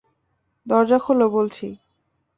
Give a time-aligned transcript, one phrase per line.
[0.67, 1.67] দরজা খোল বলছি।